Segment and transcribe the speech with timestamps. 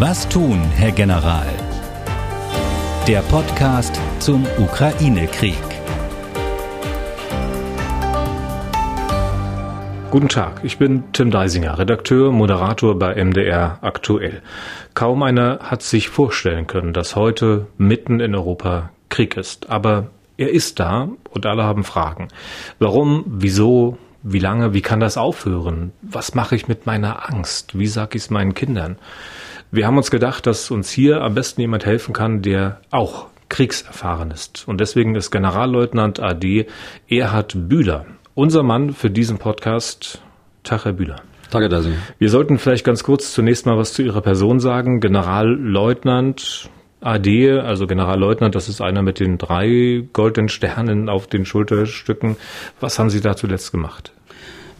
[0.00, 1.46] Was tun, Herr General?
[3.06, 5.54] Der Podcast zum Ukraine-Krieg.
[10.10, 14.40] Guten Tag, ich bin Tim Deisinger, Redakteur, Moderator bei MDR aktuell.
[14.94, 19.68] Kaum einer hat sich vorstellen können, dass heute mitten in Europa Krieg ist.
[19.68, 20.06] Aber
[20.38, 22.28] er ist da und alle haben Fragen.
[22.78, 25.92] Warum, wieso, wie lange, wie kann das aufhören?
[26.00, 27.78] Was mache ich mit meiner Angst?
[27.78, 28.96] Wie sage ich es meinen Kindern?
[29.72, 34.32] Wir haben uns gedacht, dass uns hier am besten jemand helfen kann, der auch kriegserfahren
[34.32, 34.66] ist.
[34.66, 36.66] Und deswegen ist Generalleutnant AD
[37.08, 40.22] Erhard Bühler unser Mann für diesen Podcast,
[40.64, 41.16] Tag, Herr Bühler.
[41.50, 41.92] Danke, Dasi.
[42.18, 44.98] Wir sollten vielleicht ganz kurz zunächst mal was zu Ihrer Person sagen.
[44.98, 46.68] Generalleutnant
[47.00, 52.36] AD, also Generalleutnant, das ist einer mit den drei goldenen Sternen auf den Schulterstücken.
[52.80, 54.12] Was haben Sie da zuletzt gemacht?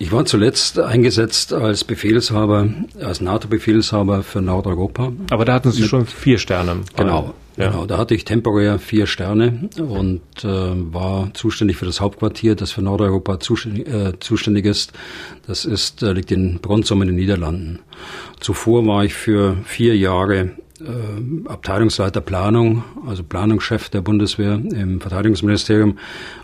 [0.03, 2.71] Ich war zuletzt eingesetzt als Befehlshaber,
[3.03, 5.13] als NATO-Befehlshaber für Nordeuropa.
[5.29, 6.81] Aber da hatten Sie schon vier Sterne.
[6.97, 7.69] Genau, ja.
[7.69, 7.85] genau.
[7.85, 12.81] Da hatte ich temporär vier Sterne und äh, war zuständig für das Hauptquartier, das für
[12.81, 14.95] Nordeuropa zuständig, äh, zuständig ist.
[15.47, 17.81] Das ist, äh, liegt in Bronsum in den Niederlanden.
[18.41, 25.99] Zuvor war ich für vier Jahre äh, Abteilungsleiter Planung, also Planungschef der Bundeswehr im Verteidigungsministerium.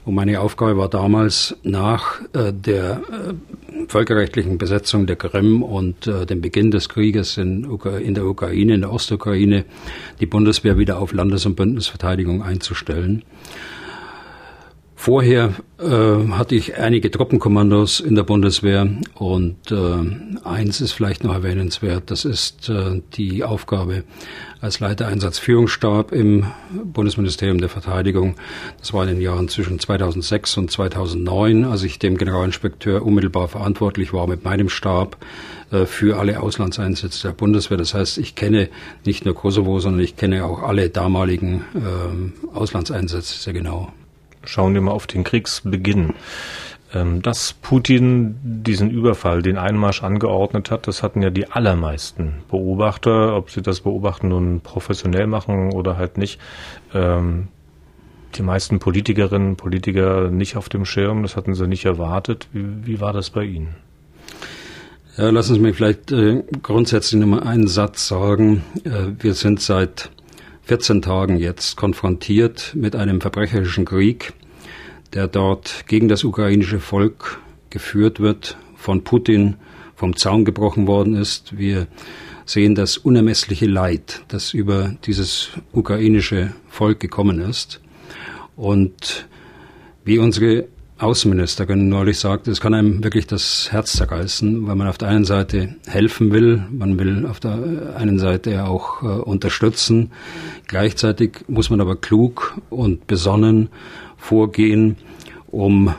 [0.05, 6.27] Und meine Aufgabe war damals nach äh, der äh, völkerrechtlichen Besetzung der Krim und äh,
[6.27, 7.65] dem Beginn des Krieges in,
[8.03, 9.65] in der Ukraine, in der Ostukraine,
[10.21, 13.23] die Bundeswehr wieder auf Landes- und Bündnisverteidigung einzustellen.
[14.99, 15.85] Vorher äh,
[16.33, 22.25] hatte ich einige Truppenkommandos in der Bundeswehr und äh, eins ist vielleicht noch erwähnenswert, das
[22.25, 24.05] ist äh, die Aufgabe
[24.63, 26.47] als Leiter Einsatzführungsstab im
[26.83, 28.37] Bundesministerium der Verteidigung.
[28.79, 34.15] Das war in den Jahren zwischen 2006 und 2009, als ich dem Generalinspekteur unmittelbar verantwortlich
[34.15, 35.19] war mit meinem Stab
[35.71, 37.77] äh, für alle Auslandseinsätze der Bundeswehr.
[37.77, 38.71] Das heißt, ich kenne
[39.05, 43.93] nicht nur Kosovo, sondern ich kenne auch alle damaligen äh, Auslandseinsätze sehr genau.
[44.47, 46.15] Schauen wir mal auf den Kriegsbeginn.
[46.95, 53.37] Ähm, dass Putin diesen Überfall, den Einmarsch angeordnet hat, das hatten ja die allermeisten Beobachter,
[53.37, 56.41] ob sie das Beobachten nun professionell machen oder halt nicht.
[56.95, 57.49] Ähm,
[58.37, 62.49] die meisten Politikerinnen Politiker nicht auf dem Schirm, das hatten sie nicht erwartet.
[62.53, 63.75] Wie, wie war das bei Ihnen?
[65.17, 68.63] Ja, lassen Sie mich vielleicht äh, grundsätzlich nur mal einen Satz sagen.
[68.85, 70.11] Äh, wir sind seit
[70.67, 74.33] 14 Tagen jetzt konfrontiert mit einem verbrecherischen Krieg,
[75.15, 77.39] der dort gegen das ukrainische Volk
[77.71, 79.59] geführt wird, von Putin
[79.95, 81.57] vom Zaun gebrochen worden ist.
[81.57, 81.87] Wir
[82.47, 87.81] sehen das unermessliche Leid, das über dieses ukrainische Volk gekommen ist.
[88.57, 89.29] Und
[90.05, 90.67] wie unsere
[90.99, 95.27] Außenministerin neulich sagte, es kann einem wirklich das Herz zerreißen, weil man auf der einen
[95.27, 100.13] Seite helfen will, man will auf der einen Seite auch äh, unterstützen.
[100.67, 103.69] Gleichzeitig muss man aber klug und besonnen
[104.17, 104.97] vorgehen,
[105.49, 105.95] um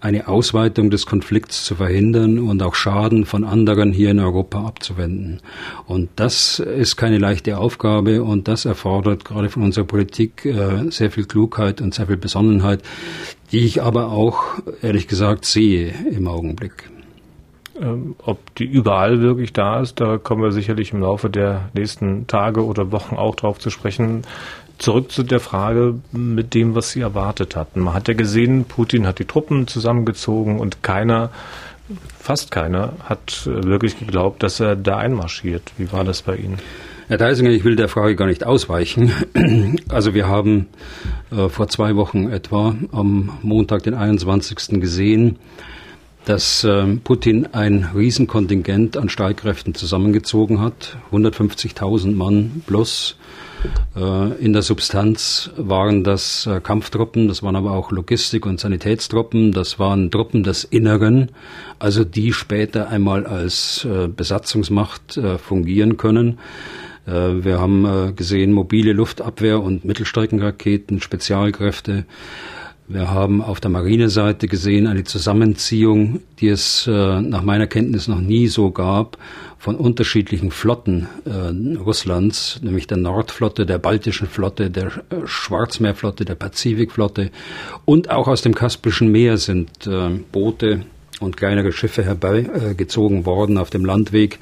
[0.00, 5.40] eine Ausweitung des Konflikts zu verhindern und auch Schaden von anderen hier in Europa abzuwenden.
[5.86, 11.10] Und das ist keine leichte Aufgabe und das erfordert gerade von unserer Politik äh, sehr
[11.10, 12.82] viel Klugheit und sehr viel Besonnenheit,
[13.52, 14.42] die ich aber auch,
[14.82, 16.90] ehrlich gesagt, sehe im Augenblick.
[17.80, 22.26] Ähm, ob die überall wirklich da ist, da kommen wir sicherlich im Laufe der nächsten
[22.26, 24.24] Tage oder Wochen auch drauf zu sprechen
[24.78, 27.80] zurück zu der Frage mit dem, was Sie erwartet hatten.
[27.80, 31.30] Man hat ja gesehen, Putin hat die Truppen zusammengezogen und keiner,
[32.18, 35.72] fast keiner, hat wirklich geglaubt, dass er da einmarschiert.
[35.76, 36.58] Wie war das bei Ihnen?
[37.08, 39.10] Herr Deisinger, ich will der Frage gar nicht ausweichen.
[39.88, 40.66] Also wir haben
[41.30, 44.78] äh, vor zwei Wochen etwa am Montag, den 21.
[44.78, 45.36] gesehen,
[46.26, 53.16] dass äh, Putin ein Riesenkontingent an Streitkräften zusammengezogen hat, 150.000 Mann plus
[53.96, 59.52] äh, in der Substanz waren das äh, Kampftruppen, das waren aber auch Logistik- und Sanitätstruppen,
[59.52, 61.30] das waren Truppen des Inneren,
[61.78, 66.38] also die später einmal als äh, Besatzungsmacht fungieren können.
[67.10, 72.04] Wir haben gesehen mobile Luftabwehr und Mittelstreckenraketen, Spezialkräfte.
[72.86, 78.48] Wir haben auf der Marineseite gesehen eine Zusammenziehung, die es nach meiner Kenntnis noch nie
[78.48, 79.16] so gab
[79.58, 86.36] von unterschiedlichen Flotten äh, Russlands, nämlich der Nordflotte, der Baltischen Flotte, der äh, Schwarzmeerflotte, der
[86.36, 87.30] Pazifikflotte
[87.84, 90.82] und auch aus dem Kaspischen Meer sind äh, Boote
[91.18, 94.38] und kleinere Schiffe herbeigezogen äh, worden auf dem Landweg.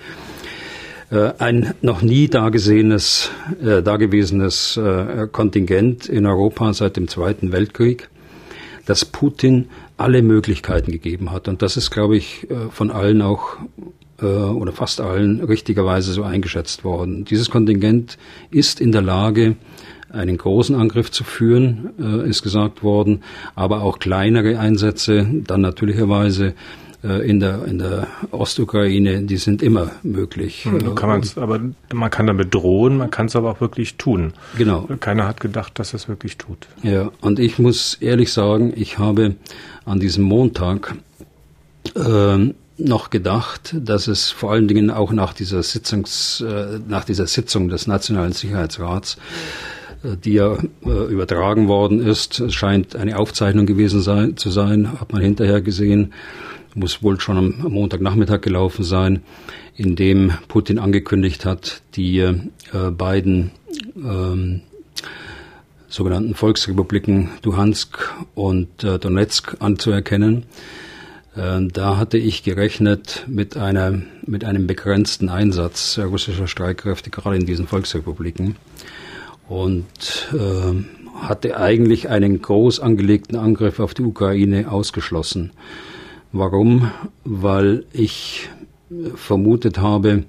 [1.10, 3.30] Äh, ein noch nie dagesehenes,
[3.62, 8.08] äh, dagewesenes äh, Kontingent in Europa seit dem Zweiten Weltkrieg,
[8.86, 11.48] das Putin alle Möglichkeiten gegeben hat.
[11.48, 13.56] Und das ist, glaube ich, von allen auch
[14.18, 17.24] oder fast allen richtigerweise so eingeschätzt worden.
[17.24, 18.16] Dieses Kontingent
[18.50, 19.56] ist in der Lage,
[20.10, 23.22] einen großen Angriff zu führen, ist gesagt worden,
[23.54, 26.54] aber auch kleinere Einsätze, dann natürlicherweise
[27.06, 30.64] in der, in der Ostukraine, die sind immer möglich.
[30.64, 31.60] Hm, kann man's, aber
[31.92, 34.32] man kann damit drohen, man kann es aber auch wirklich tun.
[34.56, 34.88] Genau.
[35.00, 36.66] Keiner hat gedacht, dass es wirklich tut.
[36.82, 39.36] Ja, und ich muss ehrlich sagen, ich habe
[39.84, 40.94] an diesem Montag
[41.94, 47.26] äh, noch gedacht, dass es vor allen Dingen auch nach dieser Sitzungs, äh, nach dieser
[47.26, 49.16] Sitzung des Nationalen Sicherheitsrats
[50.02, 52.40] äh, die ja äh, übertragen worden ist.
[52.40, 56.12] Es scheint eine Aufzeichnung gewesen sein, zu sein, hat man hinterher gesehen,
[56.76, 59.22] muss wohl schon am Montagnachmittag gelaufen sein,
[59.74, 62.34] in dem Putin angekündigt hat, die äh,
[62.90, 63.50] beiden
[63.96, 64.60] ähm,
[65.88, 70.44] sogenannten Volksrepubliken Luhansk und äh, Donetsk anzuerkennen.
[71.34, 77.46] Äh, da hatte ich gerechnet mit, einer, mit einem begrenzten Einsatz russischer Streitkräfte gerade in
[77.46, 78.56] diesen Volksrepubliken
[79.48, 85.52] und äh, hatte eigentlich einen groß angelegten Angriff auf die Ukraine ausgeschlossen.
[86.38, 86.90] Warum?
[87.24, 88.48] Weil ich
[89.14, 90.24] vermutet habe,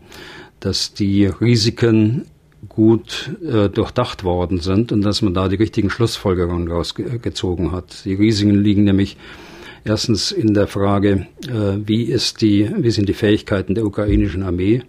[0.60, 2.26] dass die Risiken
[2.70, 8.06] gut äh, durchdacht worden sind und dass man da die richtigen Schlussfolgerungen rausgezogen hat.
[8.06, 9.18] Die Risiken liegen nämlich
[9.84, 14.84] erstens in der Frage, äh, wie, ist die, wie sind die Fähigkeiten der ukrainischen Armee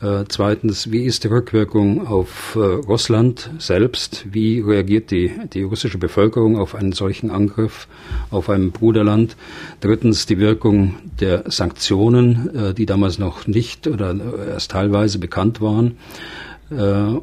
[0.00, 4.26] äh, zweitens, wie ist die Rückwirkung auf äh, Russland selbst?
[4.30, 7.86] Wie reagiert die, die russische Bevölkerung auf einen solchen Angriff
[8.30, 9.36] auf ein Bruderland?
[9.80, 14.16] Drittens, die Wirkung der Sanktionen, äh, die damals noch nicht oder
[14.48, 15.96] erst teilweise bekannt waren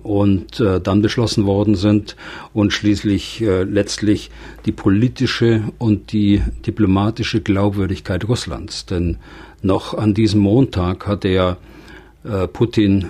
[0.03, 2.15] und dann beschlossen worden sind
[2.53, 4.29] und schließlich letztlich
[4.67, 8.85] die politische und die diplomatische Glaubwürdigkeit Russlands.
[8.85, 9.17] Denn
[9.63, 11.70] noch an diesem Montag hat er äh,
[12.53, 13.09] Putin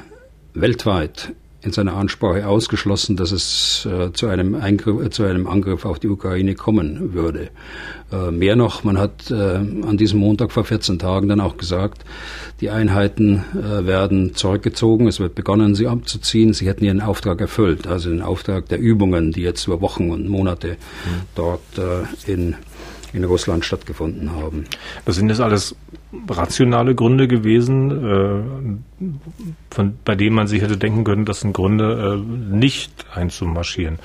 [0.54, 5.86] weltweit in seiner Ansprache ausgeschlossen, dass es äh, zu, einem Eingriff, äh, zu einem Angriff
[5.86, 7.50] auf die Ukraine kommen würde.
[8.12, 12.04] Äh, mehr noch, man hat äh, an diesem Montag vor 14 Tagen dann auch gesagt,
[12.62, 16.54] die Einheiten äh, werden zurückgezogen, es wird begonnen, sie abzuziehen.
[16.54, 20.28] Sie hätten ihren Auftrag erfüllt, also den Auftrag der Übungen, die jetzt über Wochen und
[20.28, 21.22] Monate mhm.
[21.36, 21.62] dort
[22.26, 22.56] in
[23.14, 24.66] in Russland stattgefunden haben.
[25.06, 25.76] Das sind jetzt alles
[26.30, 29.14] rationale Gründe gewesen, äh,
[29.70, 34.00] von, bei denen man sich hätte denken können, das sind Gründe, äh, nicht einzumarschieren.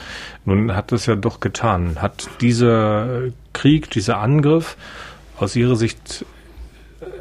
[0.44, 2.00] Nun hat es ja doch getan.
[2.00, 4.76] Hat dieser Krieg, dieser Angriff
[5.38, 6.25] aus Ihrer Sicht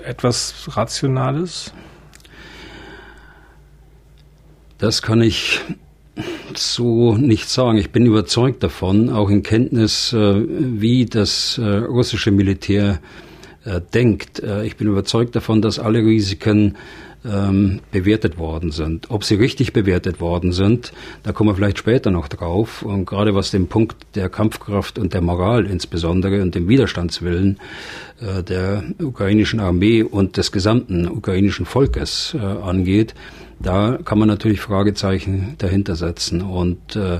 [0.04, 1.74] etwas Rationales?
[4.78, 5.62] Das kann ich
[6.56, 7.78] so nicht sagen.
[7.78, 13.00] Ich bin überzeugt davon, auch in Kenntnis, äh, wie das äh, russische Militär
[13.66, 14.42] äh, denkt.
[14.64, 16.76] Ich bin überzeugt davon, dass alle Risiken
[17.26, 19.10] ähm, bewertet worden sind.
[19.10, 20.94] Ob sie richtig bewertet worden sind,
[21.24, 22.84] da kommen wir vielleicht später noch drauf.
[22.84, 27.60] Und gerade was den Punkt der Kampfkraft und der Moral insbesondere und dem Widerstandswillen
[28.22, 33.16] äh, der ukrainischen Armee und des gesamten ukrainischen Volkes äh, angeht,
[33.60, 37.20] da kann man natürlich Fragezeichen dahinter setzen und äh,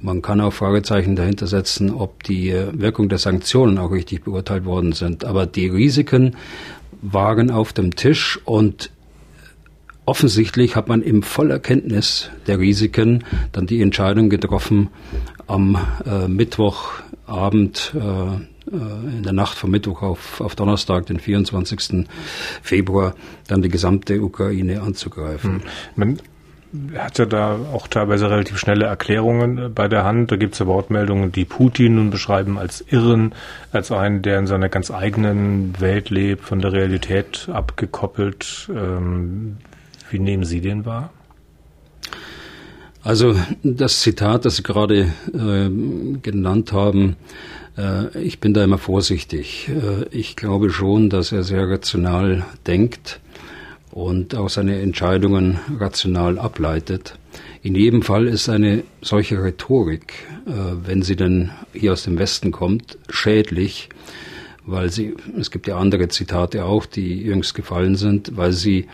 [0.00, 4.64] man kann auch Fragezeichen dahinter setzen, ob die äh, Wirkung der Sanktionen auch richtig beurteilt
[4.64, 5.24] worden sind.
[5.26, 6.36] Aber die Risiken
[7.02, 8.90] waren auf dem Tisch und
[10.06, 14.88] offensichtlich hat man im Vollerkenntnis der Risiken dann die Entscheidung getroffen,
[15.46, 22.06] am äh, Mittwochabend äh, äh, in der Nacht vom Mittwoch auf, auf Donnerstag, den 24.
[22.62, 23.14] Februar,
[23.46, 25.54] dann die gesamte Ukraine anzugreifen.
[25.54, 25.62] Hm.
[25.94, 26.18] Man
[26.96, 30.32] hat ja da auch teilweise relativ schnelle Erklärungen äh, bei der Hand.
[30.32, 33.34] Da gibt es ja Wortmeldungen, die Putin nun beschreiben als Irren,
[33.72, 38.68] als einen, der in seiner ganz eigenen Welt lebt, von der Realität abgekoppelt.
[38.74, 39.58] Ähm,
[40.10, 41.12] wie nehmen Sie den wahr?
[43.02, 47.16] Also das Zitat, das Sie gerade äh, genannt haben,
[47.76, 49.68] äh, ich bin da immer vorsichtig.
[49.68, 53.20] Äh, ich glaube schon, dass er sehr rational denkt
[53.92, 57.18] und auch seine Entscheidungen rational ableitet.
[57.62, 60.12] In jedem Fall ist eine solche Rhetorik,
[60.46, 60.50] äh,
[60.84, 63.88] wenn sie denn hier aus dem Westen kommt, schädlich,
[64.64, 68.86] weil sie, es gibt ja andere Zitate auch, die jüngst gefallen sind, weil sie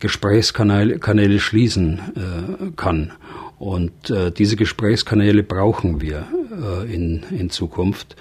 [0.00, 3.12] Gesprächskanäle Kanäle schließen äh, kann.
[3.58, 8.16] Und äh, diese Gesprächskanäle brauchen wir äh, in, in Zukunft.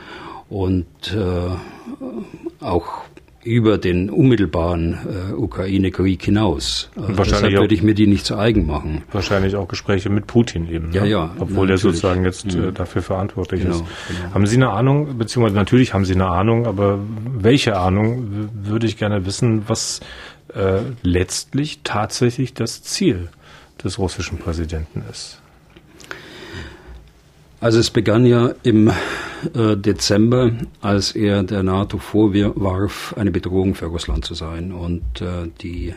[0.50, 3.06] Und äh, auch
[3.44, 6.90] über den unmittelbaren äh, Ukraine-Krieg hinaus.
[6.96, 9.04] Also wahrscheinlich würde ich mir die nicht zu eigen machen.
[9.12, 10.92] Wahrscheinlich auch Gespräche mit Putin eben.
[10.92, 11.10] Ja, ne?
[11.10, 11.36] ja.
[11.40, 13.84] Obwohl der sozusagen jetzt äh, dafür verantwortlich genau, ist.
[14.10, 14.34] Genau.
[14.34, 17.00] Haben Sie eine Ahnung, beziehungsweise natürlich haben Sie eine Ahnung, aber
[17.34, 20.02] welche Ahnung würde ich gerne wissen, was
[20.54, 23.30] äh, letztlich tatsächlich das Ziel
[23.84, 25.42] des russischen Präsidenten ist?
[27.62, 33.88] Also es begann ja im äh, Dezember, als er der NATO vorwarf, eine Bedrohung für
[33.88, 35.94] Russland zu sein und äh, die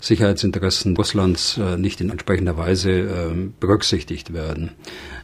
[0.00, 3.30] Sicherheitsinteressen Russlands nicht in entsprechender Weise äh,
[3.60, 4.72] berücksichtigt werden.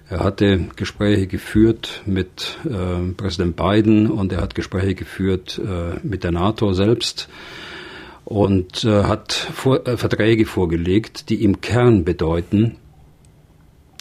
[0.08, 2.56] Er hatte Gespräche geführt mit
[3.18, 5.60] Präsident Biden und er hat Gespräche geführt
[6.02, 7.28] mit der NATO selbst
[8.28, 12.76] und hat vor, Verträge vorgelegt, die im Kern bedeuten,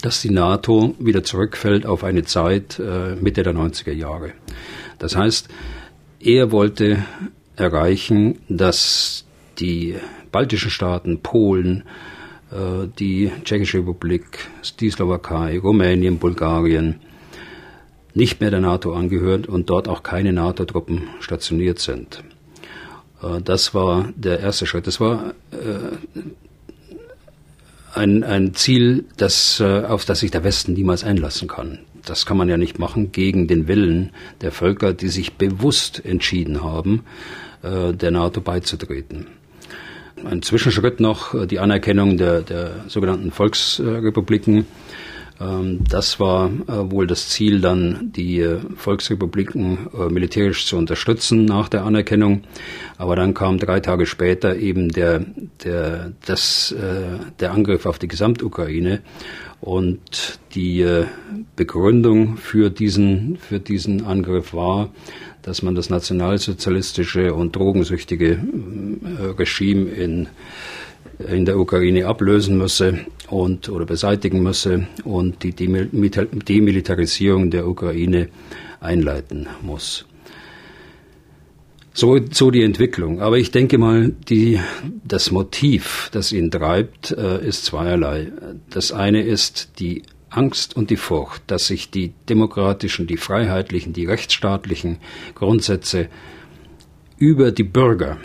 [0.01, 4.33] dass die NATO wieder zurückfällt auf eine Zeit äh, Mitte der 90er Jahre.
[4.99, 5.47] Das heißt,
[6.19, 7.05] er wollte
[7.55, 9.25] erreichen, dass
[9.59, 9.95] die
[10.33, 11.83] baltischen Staaten, Polen,
[12.51, 14.49] äh, die Tschechische Republik,
[14.81, 16.95] die Slowakei, Rumänien, Bulgarien
[18.13, 22.25] nicht mehr der NATO angehört und dort auch keine NATO-Truppen stationiert sind.
[23.21, 24.87] Äh, das war der erste Schritt.
[24.87, 26.17] Das war äh,
[27.93, 31.79] ein, ein Ziel, das, äh, auf das sich der Westen niemals einlassen kann.
[32.05, 36.63] Das kann man ja nicht machen gegen den Willen der Völker, die sich bewusst entschieden
[36.63, 37.03] haben,
[37.61, 39.27] der NATO beizutreten.
[40.23, 44.67] Ein Zwischenschritt noch, die Anerkennung der, der sogenannten Volksrepubliken
[45.39, 51.69] das war äh, wohl das Ziel, dann die äh, Volksrepubliken äh, militärisch zu unterstützen nach
[51.69, 52.43] der Anerkennung.
[52.97, 55.25] Aber dann kam drei Tage später eben der,
[55.63, 56.73] der, das,
[57.39, 59.01] der Angriff auf die Gesamtukraine.
[59.61, 60.85] Und die
[61.55, 64.89] Begründung für diesen, für diesen Angriff war,
[65.43, 68.39] dass man das nationalsozialistische und drogensüchtige
[69.37, 70.27] Regime in
[71.19, 78.29] in der Ukraine ablösen müsse und oder beseitigen müsse und die Demilitarisierung der Ukraine
[78.79, 80.05] einleiten muss.
[81.93, 83.21] So, so die Entwicklung.
[83.21, 84.59] Aber ich denke mal, die,
[85.03, 88.31] das Motiv, das ihn treibt, äh, ist zweierlei.
[88.69, 94.05] Das eine ist die Angst und die Furcht, dass sich die demokratischen, die freiheitlichen, die
[94.05, 94.97] rechtsstaatlichen
[95.33, 96.09] Grundsätze
[97.17, 98.17] über die Bürger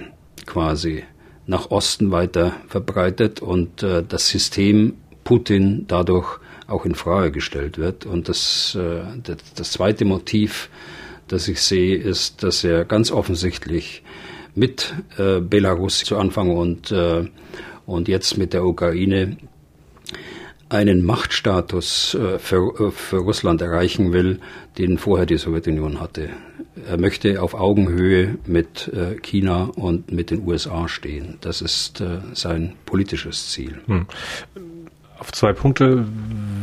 [0.44, 1.04] quasi
[1.46, 4.94] nach Osten weiter verbreitet und äh, das System
[5.24, 8.06] Putin dadurch auch in Frage gestellt wird.
[8.06, 10.70] Und das, äh, das, das zweite Motiv,
[11.28, 14.02] das ich sehe, ist, dass er ganz offensichtlich
[14.54, 17.28] mit äh, Belarus zu Anfang und, äh,
[17.86, 19.36] und jetzt mit der Ukraine
[20.68, 24.40] einen Machtstatus äh, für, äh, für Russland erreichen will,
[24.78, 26.30] den vorher die Sowjetunion hatte.
[26.88, 31.38] Er möchte auf Augenhöhe mit äh, China und mit den USA stehen.
[31.40, 32.02] Das ist
[32.34, 33.80] sein politisches Ziel.
[33.86, 34.06] Hm.
[35.18, 36.04] Auf zwei Punkte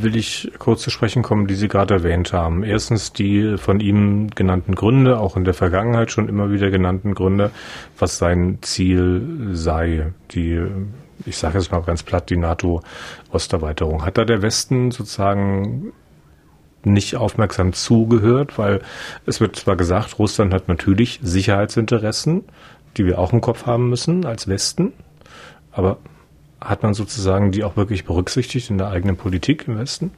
[0.01, 2.63] will ich kurz zu sprechen kommen, die Sie gerade erwähnt haben.
[2.63, 7.51] Erstens die von ihm genannten Gründe, auch in der Vergangenheit schon immer wieder genannten Gründe,
[7.97, 10.11] was sein Ziel sei.
[10.31, 10.61] Die
[11.25, 14.05] ich sage jetzt mal ganz platt, die NATO-Osterweiterung.
[14.05, 15.93] Hat da der Westen sozusagen
[16.83, 18.81] nicht aufmerksam zugehört, weil
[19.25, 22.43] es wird zwar gesagt, Russland hat natürlich Sicherheitsinteressen,
[22.97, 24.93] die wir auch im Kopf haben müssen als Westen,
[25.71, 25.97] aber
[26.61, 30.11] hat man sozusagen die auch wirklich berücksichtigt in der eigenen Politik im Westen?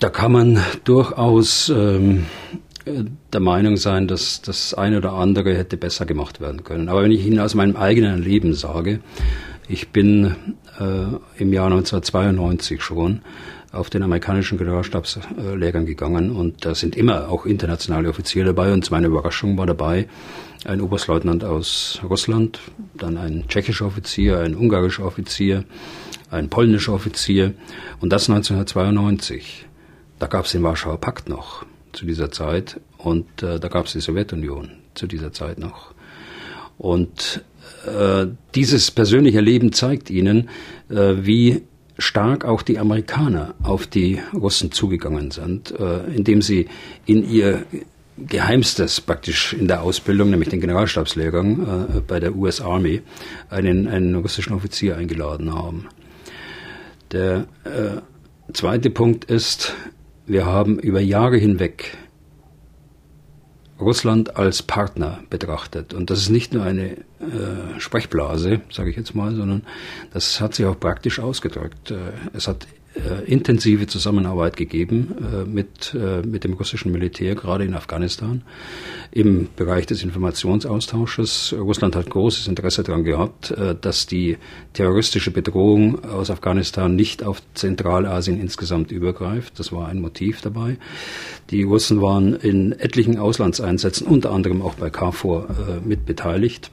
[0.00, 2.24] Da kann man durchaus ähm,
[2.86, 6.88] der Meinung sein, dass das eine oder andere hätte besser gemacht werden können.
[6.88, 9.00] Aber wenn ich Ihnen aus meinem eigenen Leben sage,
[9.70, 10.34] ich bin
[10.80, 13.22] äh, im Jahr 1992 schon
[13.70, 18.92] auf den amerikanischen Generalstabslehrgang gegangen und da sind immer auch internationale Offiziere dabei und zu
[18.92, 20.08] meiner Überraschung war dabei
[20.64, 22.58] ein Oberstleutnant aus Russland,
[22.94, 25.64] dann ein tschechischer Offizier, ein ungarischer Offizier,
[26.32, 27.54] ein polnischer Offizier
[28.00, 29.66] und das 1992.
[30.18, 33.92] Da gab es den Warschauer Pakt noch zu dieser Zeit und äh, da gab es
[33.92, 35.94] die Sowjetunion zu dieser Zeit noch.
[36.76, 37.44] Und
[38.54, 40.48] dieses persönliche Leben zeigt ihnen,
[40.90, 41.62] äh, wie
[41.98, 46.66] stark auch die Amerikaner auf die Russen zugegangen sind, äh, indem sie
[47.06, 47.64] in ihr
[48.26, 53.02] Geheimstes praktisch in der Ausbildung, nämlich den Generalstabslehrgang äh, bei der US Army,
[53.48, 55.86] einen, einen russischen Offizier eingeladen haben.
[57.12, 59.74] Der äh, zweite Punkt ist,
[60.26, 61.96] wir haben über Jahre hinweg
[63.80, 65.94] Russland als Partner betrachtet.
[65.94, 69.62] Und das ist nicht nur eine äh, Sprechblase, sage ich jetzt mal, sondern
[70.10, 71.90] das hat sich auch praktisch ausgedrückt.
[71.90, 71.96] Äh,
[72.32, 75.14] es hat äh, intensive Zusammenarbeit gegeben
[75.46, 78.42] mit, mit dem russischen Militär, gerade in Afghanistan,
[79.12, 81.54] im Bereich des Informationsaustausches.
[81.58, 84.38] Russland hat großes Interesse daran gehabt, dass die
[84.72, 89.58] terroristische Bedrohung aus Afghanistan nicht auf Zentralasien insgesamt übergreift.
[89.60, 90.78] Das war ein Motiv dabei.
[91.50, 96.72] Die Russen waren in etlichen Auslandseinsätzen, unter anderem auch bei KFOR, mit beteiligt.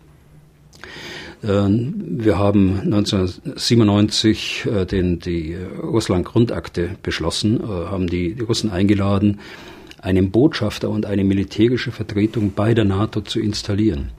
[1.43, 9.39] Ähm, wir haben 1997 äh, den, die Russland-Grundakte beschlossen, äh, haben die, die Russen eingeladen,
[10.01, 14.11] einen Botschafter und eine militärische Vertretung bei der NATO zu installieren.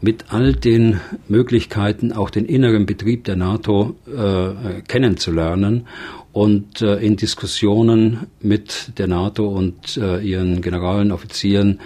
[0.00, 5.86] Mit all den Möglichkeiten, auch den inneren Betrieb der NATO äh, kennenzulernen
[6.32, 11.80] und äh, in Diskussionen mit der NATO und äh, ihren Generalen, Offizieren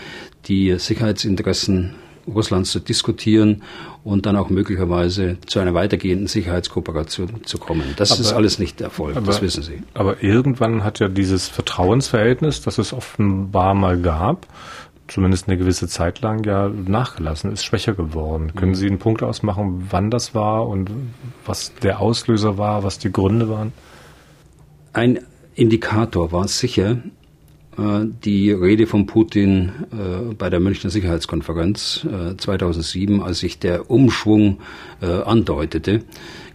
[0.47, 1.95] die Sicherheitsinteressen
[2.27, 3.63] Russlands zu diskutieren
[4.05, 7.95] und dann auch möglicherweise zu einer weitergehenden Sicherheitskooperation zu kommen.
[7.97, 9.83] Das aber, ist alles nicht der Erfolg, aber, das wissen Sie.
[9.95, 14.47] Aber irgendwann hat ja dieses Vertrauensverhältnis, das es offenbar mal gab,
[15.09, 18.55] zumindest eine gewisse Zeit lang ja nachgelassen, ist schwächer geworden.
[18.55, 20.91] Können Sie einen Punkt ausmachen, wann das war und
[21.45, 23.73] was der Auslöser war, was die Gründe waren?
[24.93, 25.21] Ein
[25.55, 26.99] Indikator war sicher,
[27.79, 34.59] die Rede von Putin äh, bei der Münchner Sicherheitskonferenz 2007, äh, als sich der Umschwung
[35.01, 36.03] andeutete,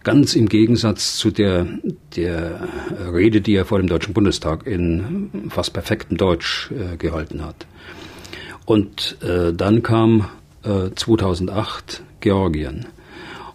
[0.04, 1.66] ganz im Gegensatz zu der,
[2.14, 2.68] der
[3.12, 7.66] Rede, die er vor dem Deutschen Bundestag in fast perfektem Deutsch gehalten hat.
[8.66, 10.28] Und dann kam
[10.62, 12.86] 2008 Georgien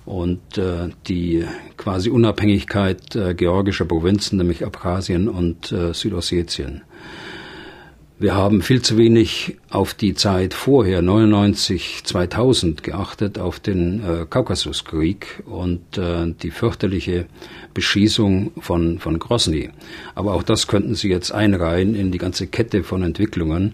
[0.06, 1.46] und äh, die
[1.78, 6.82] quasi Unabhängigkeit äh, georgischer Provinzen, nämlich Abkhazien und äh, Südossetien.
[8.22, 14.26] Wir haben viel zu wenig auf die Zeit vorher, 99, 2000, geachtet, auf den äh,
[14.30, 17.26] Kaukasuskrieg und äh, die fürchterliche
[17.74, 19.72] Beschießung von, von Grosny.
[20.14, 23.74] Aber auch das könnten Sie jetzt einreihen in die ganze Kette von Entwicklungen,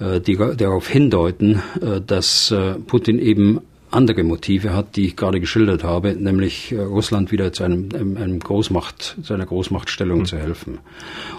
[0.00, 5.40] äh, die darauf hindeuten, äh, dass äh, Putin eben andere Motive hat, die ich gerade
[5.40, 10.24] geschildert habe, nämlich äh, Russland wieder zu einem, einem Großmacht, zu einer Großmachtstellung mhm.
[10.24, 10.78] zu helfen.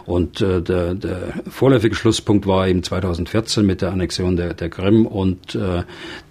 [0.06, 5.06] Und äh, der, der vorläufige Schlusspunkt war eben 2014 mit der Annexion der, der Krim
[5.06, 5.84] und äh,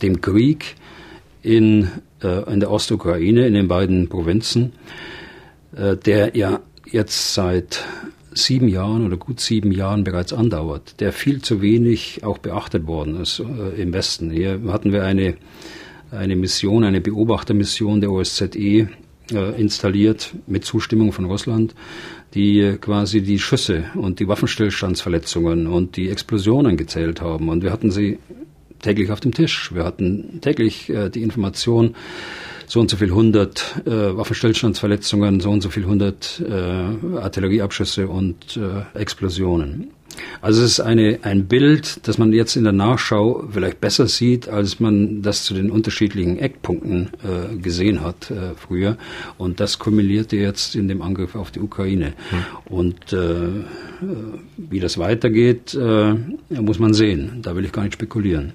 [0.03, 0.77] dem Krieg
[1.43, 1.91] in,
[2.23, 4.73] äh, in der Ostukraine, in den beiden Provinzen,
[5.77, 7.85] äh, der ja jetzt seit
[8.33, 13.21] sieben Jahren oder gut sieben Jahren bereits andauert, der viel zu wenig auch beachtet worden
[13.21, 14.31] ist äh, im Westen.
[14.31, 15.37] Hier hatten wir eine
[16.11, 18.89] eine Mission, eine Beobachtermission der OSZE äh,
[19.61, 21.75] installiert mit Zustimmung von Russland,
[22.35, 27.49] die quasi die Schüsse und die Waffenstillstandsverletzungen und die Explosionen gezählt haben.
[27.49, 28.19] Und wir hatten sie
[28.81, 29.75] täglich auf dem Tisch.
[29.75, 31.95] Wir hatten täglich äh, die Information,
[32.69, 38.57] so und so viel hundert äh, Waffenstillstandsverletzungen, so und so viel hundert äh, Artillerieabschüsse und
[38.57, 39.91] äh, Explosionen.
[40.41, 44.49] Also es ist eine, ein Bild, das man jetzt in der Nachschau vielleicht besser sieht,
[44.49, 48.97] als man das zu den unterschiedlichen Eckpunkten äh, gesehen hat äh, früher.
[49.39, 52.15] Und das kumulierte jetzt in dem Angriff auf die Ukraine.
[52.31, 52.45] Hm.
[52.67, 53.65] Und äh,
[54.57, 56.15] wie das weitergeht, äh,
[56.51, 57.41] muss man sehen.
[57.43, 58.53] Da will ich gar nicht spekulieren.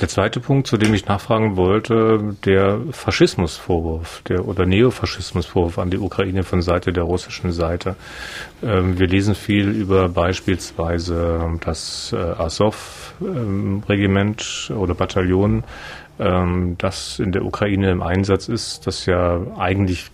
[0.00, 5.98] Der zweite Punkt, zu dem ich nachfragen wollte, der Faschismusvorwurf der, oder Neofaschismusvorwurf an die
[5.98, 7.96] Ukraine von Seite der russischen Seite.
[8.62, 15.64] Ähm, wir lesen viel über beispielsweise das äh, Azov-Regiment oder Bataillon,
[16.20, 20.12] ähm, das in der Ukraine im Einsatz ist, das ja eigentlich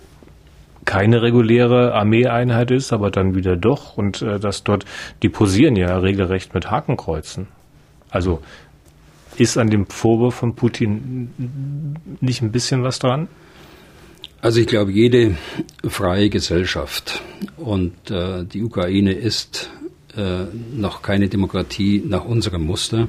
[0.87, 4.87] keine reguläre Armeeeinheit ist, aber dann wieder doch und äh, dass dort,
[5.23, 7.49] die posieren ja regelrecht mit Hakenkreuzen.
[8.11, 8.41] Also
[9.39, 11.31] ist an dem Vorwurf von Putin
[12.21, 13.29] nicht ein bisschen was dran?
[14.41, 15.37] Also ich glaube, jede
[15.89, 17.23] freie Gesellschaft
[17.57, 19.71] und äh, die Ukraine ist
[20.17, 20.45] äh,
[20.75, 23.09] noch keine Demokratie nach unserem Muster,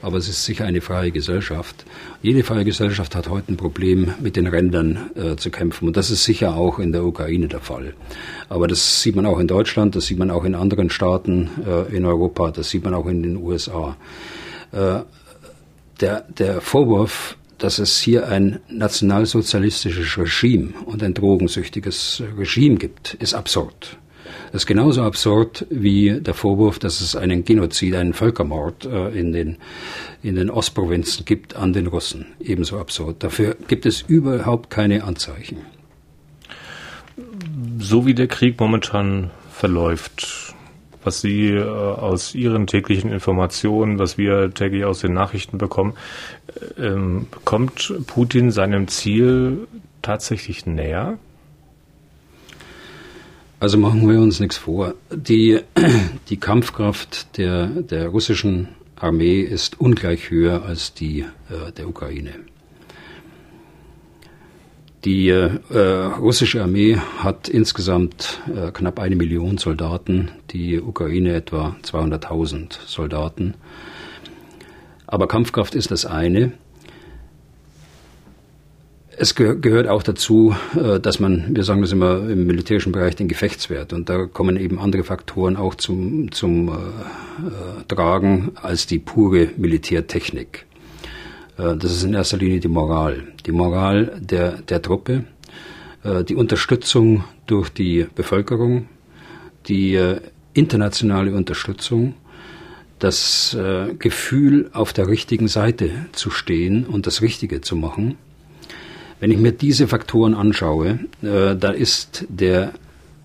[0.00, 1.84] aber es ist sicher eine freie Gesellschaft.
[2.22, 6.10] Jede freie Gesellschaft hat heute ein Problem mit den Rändern äh, zu kämpfen und das
[6.10, 7.92] ist sicher auch in der Ukraine der Fall.
[8.48, 11.94] Aber das sieht man auch in Deutschland, das sieht man auch in anderen Staaten äh,
[11.94, 13.98] in Europa, das sieht man auch in den USA.
[16.00, 23.34] Der, der Vorwurf, dass es hier ein nationalsozialistisches Regime und ein drogensüchtiges Regime gibt, ist
[23.34, 23.98] absurd.
[24.52, 29.32] Das ist genauso absurd wie der Vorwurf, dass es einen Genozid, einen Völkermord äh, in,
[29.32, 29.58] den,
[30.22, 32.26] in den Ostprovinzen gibt an den Russen.
[32.40, 33.22] Ebenso absurd.
[33.22, 35.58] Dafür gibt es überhaupt keine Anzeichen.
[37.78, 40.54] So wie der Krieg momentan verläuft,
[41.08, 45.94] was Sie äh, aus Ihren täglichen Informationen, was wir täglich aus den Nachrichten bekommen,
[46.76, 49.66] äh, ähm, kommt Putin seinem Ziel
[50.02, 51.16] tatsächlich näher?
[53.58, 54.94] Also machen wir uns nichts vor.
[55.10, 55.60] Die,
[56.28, 62.34] die Kampfkraft der, der russischen Armee ist ungleich höher als die äh, der Ukraine.
[65.04, 65.78] Die äh,
[66.18, 73.54] russische Armee hat insgesamt äh, knapp eine Million Soldaten, die Ukraine etwa 200.000 Soldaten.
[75.06, 76.52] Aber Kampfkraft ist das eine.
[79.16, 83.28] Es gehört auch dazu, äh, dass man, wir sagen das immer im militärischen Bereich, den
[83.28, 83.92] Gefechtswert.
[83.92, 89.48] Und da kommen eben andere Faktoren auch zum, zum äh, äh Tragen als die pure
[89.56, 90.66] Militärtechnik.
[91.58, 93.24] Äh, das ist in erster Linie die Moral.
[93.44, 95.24] Die Moral der, der Truppe,
[96.04, 98.88] äh, die Unterstützung durch die Bevölkerung,
[99.66, 100.20] die äh,
[100.54, 102.14] internationale Unterstützung,
[102.98, 103.56] das
[104.00, 108.16] Gefühl, auf der richtigen Seite zu stehen und das Richtige zu machen.
[109.20, 112.72] Wenn ich mir diese Faktoren anschaue, da ist der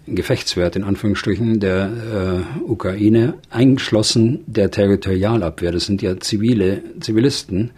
[0.06, 5.72] Gefechtswert in Anführungsstrichen der äh, Ukraine eingeschlossen der Territorialabwehr.
[5.72, 7.72] Das sind ja zivile Zivilisten,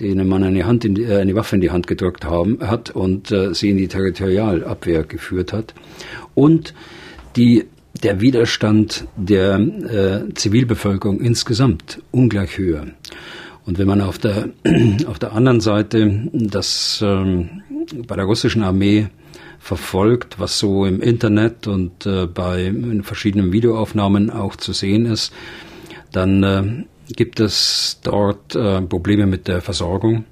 [0.00, 2.90] denen man eine, Hand in die, äh, eine Waffe in die Hand gedrückt haben, hat
[2.90, 5.74] und äh, sie in die Territorialabwehr geführt hat.
[6.34, 6.74] Und
[7.36, 7.66] die,
[8.02, 12.86] der Widerstand der äh, Zivilbevölkerung insgesamt ungleich höher.
[13.64, 14.48] Und wenn man auf der,
[15.06, 17.62] auf der anderen Seite das ähm,
[18.06, 19.08] bei der russischen Armee
[19.58, 25.32] verfolgt, was so im Internet und äh, bei verschiedenen Videoaufnahmen auch zu sehen ist,
[26.10, 30.24] dann äh, gibt es dort äh, Probleme mit der Versorgung.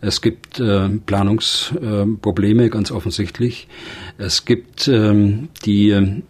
[0.00, 3.68] Es gibt äh, Planungsprobleme, äh, ganz offensichtlich.
[4.18, 6.22] Es gibt ähm, die äh,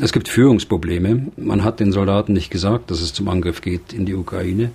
[0.00, 1.28] es gibt Führungsprobleme.
[1.36, 4.72] Man hat den Soldaten nicht gesagt, dass es zum Angriff geht in die Ukraine.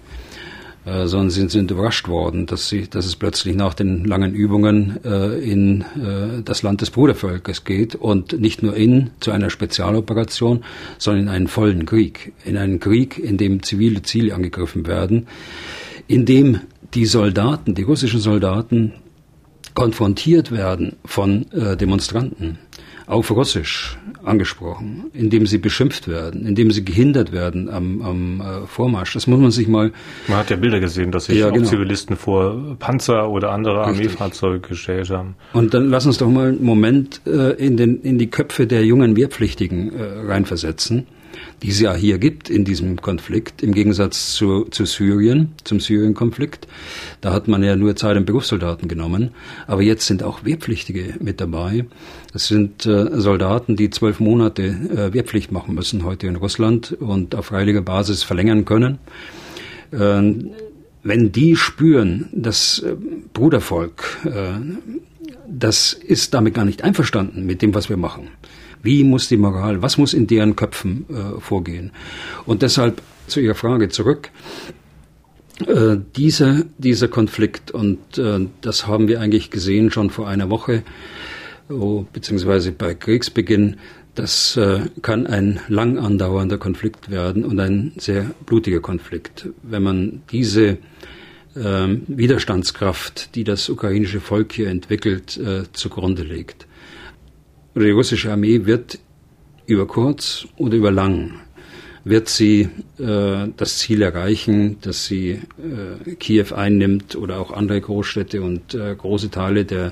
[0.84, 5.00] Äh, sondern sie sind überrascht worden, dass, sie, dass es plötzlich nach den langen Übungen
[5.06, 10.64] äh, in äh, das Land des Brudervölkers geht und nicht nur in zu einer Spezialoperation,
[10.98, 15.28] sondern in einen vollen Krieg, in einen Krieg, in dem zivile Ziele angegriffen werden,
[16.08, 16.62] in dem
[16.96, 18.94] die Soldaten, die russischen Soldaten
[19.76, 22.58] konfrontiert werden von äh, Demonstranten
[23.08, 29.14] auf Russisch angesprochen, indem sie beschimpft werden, indem sie gehindert werden am, am äh, Vormarsch.
[29.14, 29.92] Das muss man sich mal.
[30.28, 31.68] Man hat ja Bilder gesehen, dass sich ja, genau.
[31.68, 35.36] Zivilisten vor Panzer oder andere Armeefahrzeuge gestellt haben.
[35.54, 38.86] Und dann lass uns doch mal einen Moment äh, in, den, in die Köpfe der
[38.86, 41.08] jungen Wehrpflichtigen äh, reinversetzen
[41.62, 46.68] die es ja hier gibt in diesem Konflikt, im Gegensatz zu, zu Syrien, zum Syrien-Konflikt.
[47.22, 49.32] Da hat man ja nur Zeit- und Berufssoldaten genommen.
[49.68, 51.86] Aber jetzt sind auch Wehrpflichtige mit dabei.
[52.34, 57.36] Das sind äh, Soldaten, die zwölf Monate äh, Wehrpflicht machen müssen heute in Russland und
[57.36, 59.00] auf freiwilliger Basis verlängern können.
[59.92, 60.34] Äh,
[61.04, 62.96] wenn die spüren, das äh,
[63.34, 64.60] Brudervolk, äh,
[65.48, 68.30] das ist damit gar nicht einverstanden mit dem, was wir machen.
[68.84, 71.92] Wie muss die Moral, was muss in deren Köpfen äh, vorgehen?
[72.46, 74.30] Und deshalb zu Ihrer Frage zurück.
[75.68, 80.84] Äh, dieser, dieser Konflikt, und äh, das haben wir eigentlich gesehen schon vor einer Woche,
[81.70, 83.78] oh, beziehungsweise bei Kriegsbeginn,
[84.16, 89.50] das äh, kann ein lang andauernder Konflikt werden und ein sehr blutiger Konflikt.
[89.62, 90.80] Wenn man diese
[91.56, 96.68] äh, Widerstandskraft, die das ukrainische Volk hier entwickelt, äh, zugrunde legt
[97.76, 99.00] die russische Armee wird
[99.66, 101.40] über kurz oder über lang
[102.04, 108.42] wird sie äh, das Ziel erreichen, dass sie äh, Kiew einnimmt oder auch andere Großstädte
[108.42, 109.92] und äh, große Teile der,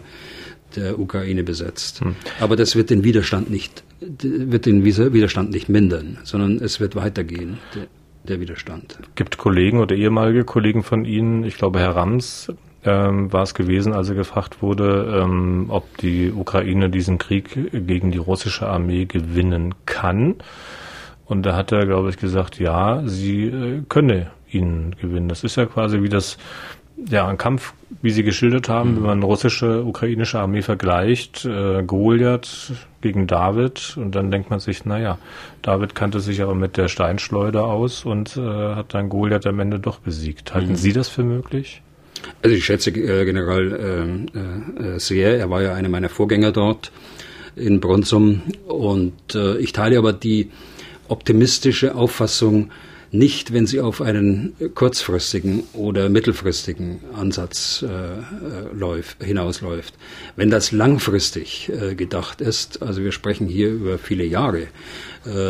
[0.75, 2.01] der Ukraine besetzt.
[2.01, 2.15] Hm.
[2.39, 7.57] Aber das wird den Widerstand nicht wird den Widerstand nicht mindern, sondern es wird weitergehen.
[7.75, 7.87] Der,
[8.27, 8.99] der Widerstand.
[9.15, 12.51] Gibt Kollegen oder ehemalige Kollegen von Ihnen, ich glaube Herr Rams,
[12.85, 18.11] ähm, war es gewesen, als er gefragt wurde, ähm, ob die Ukraine diesen Krieg gegen
[18.11, 20.35] die russische Armee gewinnen kann.
[21.25, 25.29] Und da hat er, glaube ich, gesagt, ja, sie äh, könne ihn gewinnen.
[25.29, 26.37] Das ist ja quasi wie das,
[27.07, 28.95] ja, ein Kampf, wie Sie geschildert haben, mhm.
[28.95, 34.85] wenn man russische, ukrainische Armee vergleicht, äh, Goliath gegen David, und dann denkt man sich,
[34.85, 35.17] naja,
[35.61, 39.79] David kannte sich aber mit der Steinschleuder aus und äh, hat dann Goliath am Ende
[39.79, 40.53] doch besiegt.
[40.53, 40.75] Halten mhm.
[40.75, 41.81] Sie das für möglich?
[42.41, 45.37] Also ich schätze äh, General äh, äh, sehr.
[45.37, 46.91] Er war ja einer meiner Vorgänger dort
[47.55, 48.41] in Bronsum.
[48.67, 50.49] Und ich teile aber die
[51.09, 52.71] optimistische Auffassung
[53.11, 57.83] nicht, wenn sie auf einen kurzfristigen oder mittelfristigen Ansatz
[58.71, 59.95] läuft, hinausläuft.
[60.37, 64.67] Wenn das langfristig gedacht ist, also wir sprechen hier über viele Jahre,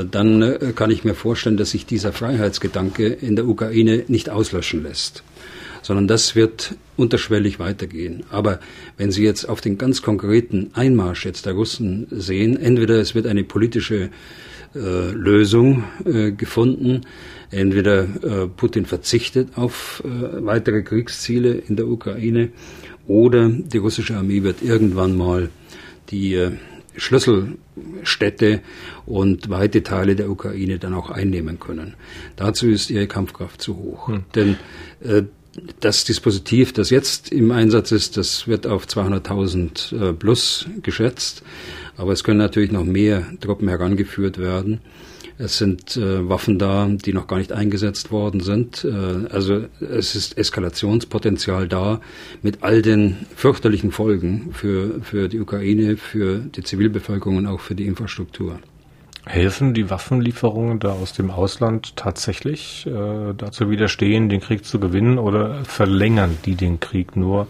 [0.09, 5.21] dann kann ich mir vorstellen, dass sich dieser Freiheitsgedanke in der Ukraine nicht auslöschen lässt
[5.81, 8.23] sondern das wird unterschwellig weitergehen.
[8.29, 8.59] Aber
[8.97, 13.27] wenn Sie jetzt auf den ganz konkreten Einmarsch jetzt der Russen sehen, entweder es wird
[13.27, 14.09] eine politische
[14.75, 17.01] äh, Lösung äh, gefunden,
[17.51, 22.49] entweder äh, Putin verzichtet auf äh, weitere Kriegsziele in der Ukraine
[23.07, 25.49] oder die russische Armee wird irgendwann mal
[26.11, 26.51] die äh,
[26.95, 28.61] Schlüsselstädte
[29.05, 31.95] und weite Teile der Ukraine dann auch einnehmen können.
[32.35, 34.09] Dazu ist ihre Kampfkraft zu hoch.
[34.09, 34.25] Hm.
[34.35, 34.57] Denn
[35.01, 35.23] äh,
[35.79, 41.43] das Dispositiv, das jetzt im Einsatz ist, das wird auf 200.000 äh, plus geschätzt.
[41.97, 44.79] Aber es können natürlich noch mehr Truppen herangeführt werden.
[45.37, 48.83] Es sind äh, Waffen da, die noch gar nicht eingesetzt worden sind.
[48.83, 52.01] Äh, also es ist Eskalationspotenzial da
[52.41, 57.73] mit all den fürchterlichen Folgen für, für die Ukraine, für die Zivilbevölkerung und auch für
[57.73, 58.59] die Infrastruktur.
[59.29, 65.19] Helfen die Waffenlieferungen da aus dem Ausland tatsächlich äh, dazu widerstehen, den Krieg zu gewinnen
[65.19, 67.47] oder verlängern die den Krieg nur?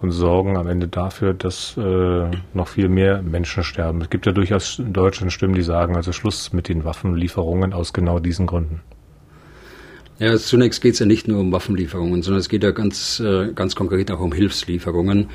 [0.00, 4.00] und sorgen am Ende dafür, dass äh, noch viel mehr Menschen sterben.
[4.00, 7.92] Es gibt ja durchaus in Deutschland Stimmen, die sagen, also Schluss mit den Waffenlieferungen aus
[7.92, 8.80] genau diesen Gründen.
[10.20, 13.52] Ja, zunächst geht es ja nicht nur um Waffenlieferungen, sondern es geht ja ganz, äh,
[13.54, 15.28] ganz konkret auch um Hilfslieferungen,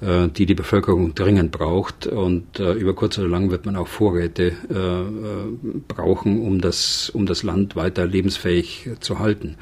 [0.00, 2.06] äh, die die Bevölkerung dringend braucht.
[2.06, 4.52] Und äh, über kurz oder lang wird man auch Vorräte
[5.88, 9.56] brauchen, um das, um das Land weiter lebensfähig zu halten.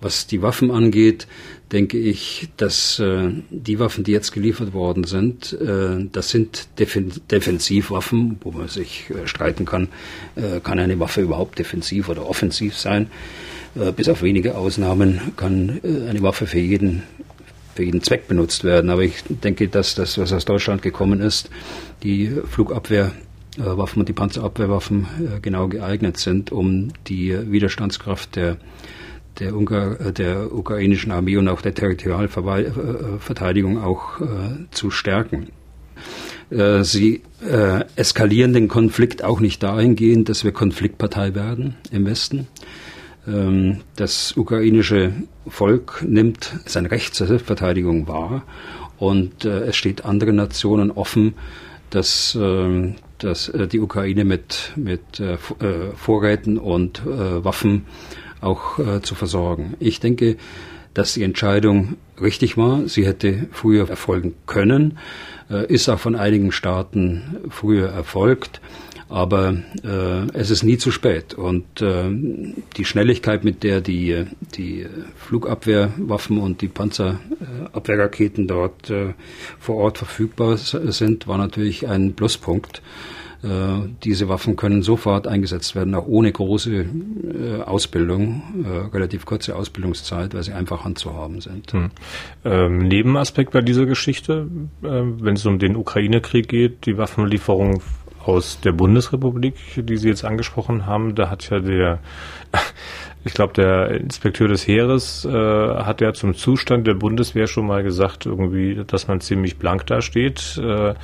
[0.00, 1.26] Was die Waffen angeht,
[1.72, 7.12] denke ich, dass äh, die Waffen, die jetzt geliefert worden sind, äh, das sind Defen
[7.30, 9.88] Defensivwaffen, wo man sich äh, streiten kann,
[10.62, 13.08] kann eine Waffe überhaupt defensiv oder offensiv sein.
[13.74, 17.02] Äh, bis auf wenige Ausnahmen kann äh, eine Waffe für jeden
[17.74, 18.88] für jeden Zweck benutzt werden.
[18.88, 21.50] Aber ich denke, dass das, was aus Deutschland gekommen ist,
[22.04, 25.08] die Flugabwehrwaffen und die Panzerabwehrwaffen
[25.42, 28.58] genau geeignet sind, um die Widerstandskraft der
[29.38, 34.24] der, Ungar, äh, der ukrainischen Armee und auch der Territorialverteidigung auch äh,
[34.70, 35.48] zu stärken.
[36.50, 42.46] Äh, sie äh, eskalieren den Konflikt auch nicht dahingehend, dass wir Konfliktpartei werden im Westen.
[43.26, 45.12] Ähm, das ukrainische
[45.46, 48.44] Volk nimmt sein Recht zur Selbstverteidigung wahr
[48.98, 51.34] und äh, es steht anderen Nationen offen,
[51.90, 55.22] dass, ähm, dass äh, die Ukraine mit, mit
[55.96, 57.86] Vorräten und Waffen
[58.44, 59.74] auch äh, zu versorgen.
[59.80, 60.36] Ich denke,
[60.92, 62.86] dass die Entscheidung richtig war.
[62.88, 64.98] Sie hätte früher erfolgen können,
[65.50, 68.60] äh, ist auch von einigen Staaten früher erfolgt.
[69.08, 71.34] Aber äh, es ist nie zu spät.
[71.34, 72.04] Und äh,
[72.76, 74.24] die Schnelligkeit, mit der die,
[74.56, 74.86] die
[75.16, 79.14] Flugabwehrwaffen und die Panzerabwehrraketen dort äh,
[79.58, 82.82] vor Ort verfügbar sind, war natürlich ein Pluspunkt.
[83.44, 89.54] Äh, diese Waffen können sofort eingesetzt werden, auch ohne große äh, Ausbildung, äh, relativ kurze
[89.54, 91.72] Ausbildungszeit, weil sie einfach handzuhaben sind.
[91.72, 91.90] Hm.
[92.44, 94.48] Ähm, Nebenaspekt bei dieser Geschichte,
[94.82, 97.82] äh, wenn es um den Ukraine-Krieg geht, die Waffenlieferung
[98.26, 102.00] aus der Bundesrepublik, die Sie jetzt angesprochen haben, da hat ja der
[103.24, 107.82] ich glaube, der Inspekteur des Heeres äh, hat ja zum Zustand der Bundeswehr schon mal
[107.82, 110.58] gesagt, irgendwie, dass man ziemlich blank dasteht.
[110.58, 110.94] Äh,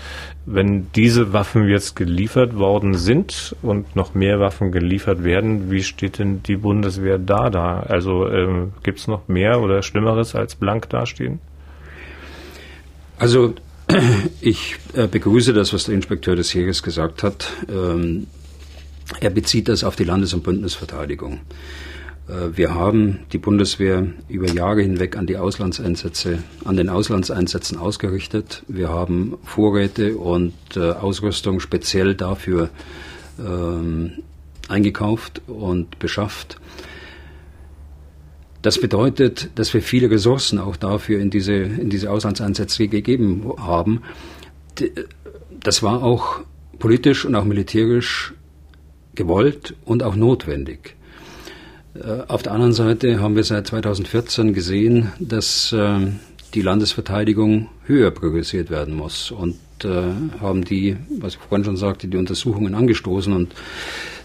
[0.44, 6.18] wenn diese Waffen jetzt geliefert worden sind und noch mehr Waffen geliefert werden, wie steht
[6.18, 7.80] denn die Bundeswehr da da?
[7.80, 11.40] Also ähm, gibt es noch mehr oder Schlimmeres als blank dastehen?
[13.18, 13.54] Also
[14.40, 17.50] ich äh, begrüße das, was der Inspekteur des Heeres gesagt hat.
[17.68, 18.26] Ähm,
[19.20, 21.40] er bezieht das auf die Landes- und Bündnisverteidigung.
[22.28, 28.62] Äh, wir haben die Bundeswehr über Jahre hinweg an die Auslandseinsätze, an den Auslandseinsätzen ausgerichtet.
[28.68, 32.70] Wir haben Vorräte und äh, Ausrüstung speziell dafür
[33.38, 34.12] ähm,
[34.68, 36.58] eingekauft und beschafft.
[38.62, 44.02] Das bedeutet, dass wir viele Ressourcen auch dafür in diese, in diese Auslandseinsätze gegeben haben.
[45.60, 46.40] Das war auch
[46.78, 48.34] politisch und auch militärisch
[49.14, 50.96] gewollt und auch notwendig.
[51.94, 55.98] Äh, auf der anderen Seite haben wir seit 2014 gesehen, dass äh,
[56.54, 62.08] die Landesverteidigung höher priorisiert werden muss und äh, haben die, was ich vorhin schon sagte,
[62.08, 63.54] die Untersuchungen angestoßen und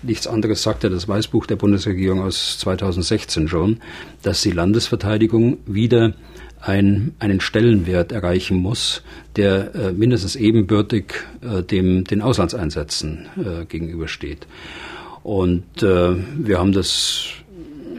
[0.03, 3.79] nichts anderes sagte das Weißbuch der Bundesregierung aus 2016 schon,
[4.21, 6.13] dass die Landesverteidigung wieder
[6.61, 9.03] ein, einen Stellenwert erreichen muss,
[9.35, 14.47] der äh, mindestens ebenbürtig äh, dem, den Auslandseinsätzen äh, gegenübersteht.
[15.23, 17.29] Und wir haben das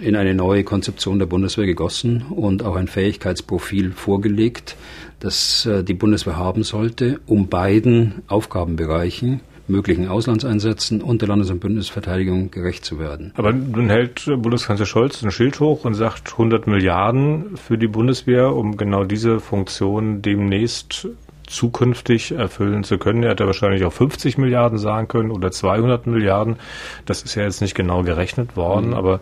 [0.01, 4.77] in eine neue Konzeption der Bundeswehr gegossen und auch ein Fähigkeitsprofil vorgelegt,
[5.21, 11.61] das äh, die Bundeswehr haben sollte, um beiden Aufgabenbereichen möglichen Auslandseinsätzen und der Landes- und
[11.61, 13.33] Bündnisverteidigung gerecht zu werden.
[13.37, 18.55] Aber nun hält Bundeskanzler Scholz ein Schild hoch und sagt 100 Milliarden für die Bundeswehr,
[18.55, 21.09] um genau diese Funktion demnächst
[21.47, 23.23] zukünftig erfüllen zu können.
[23.23, 26.57] Er hätte wahrscheinlich auch 50 Milliarden sagen können oder 200 Milliarden.
[27.05, 28.95] Das ist ja jetzt nicht genau gerechnet worden, mhm.
[28.95, 29.21] aber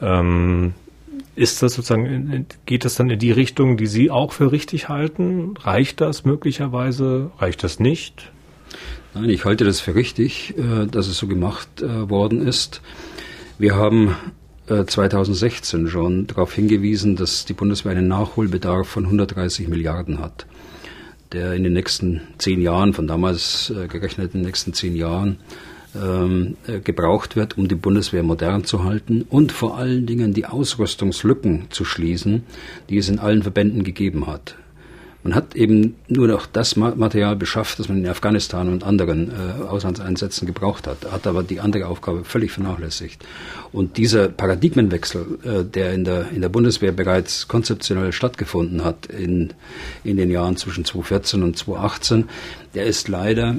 [0.00, 0.74] ähm,
[1.34, 5.54] ist das sozusagen, geht das dann in die Richtung, die Sie auch für richtig halten?
[5.60, 7.30] Reicht das möglicherweise?
[7.38, 8.30] Reicht das nicht?
[9.14, 12.80] Nein, ich halte das für richtig, äh, dass es so gemacht äh, worden ist.
[13.58, 14.16] Wir haben
[14.66, 20.46] 2016 äh, schon darauf hingewiesen, dass die Bundeswehr einen Nachholbedarf von 130 Milliarden hat,
[21.32, 25.38] der in den nächsten zehn Jahren, von damals gerechnet in den nächsten zehn Jahren,
[25.94, 30.46] ähm, äh, gebraucht wird, um die Bundeswehr modern zu halten und vor allen Dingen die
[30.46, 32.44] Ausrüstungslücken zu schließen,
[32.88, 34.56] die es in allen Verbänden gegeben hat.
[35.24, 39.62] Man hat eben nur noch das Material beschafft, das man in Afghanistan und anderen äh,
[39.62, 43.24] Auslandseinsätzen gebraucht hat, hat aber die andere Aufgabe völlig vernachlässigt.
[43.72, 49.52] Und dieser Paradigmenwechsel, äh, der in der, in der Bundeswehr bereits konzeptionell stattgefunden hat in,
[50.02, 52.28] in den Jahren zwischen 2014 und 2018,
[52.74, 53.56] der ist leider